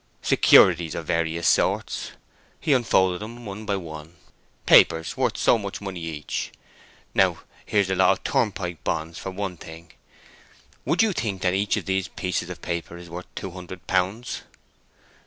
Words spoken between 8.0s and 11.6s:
of turnpike bonds for one thing. Would you think that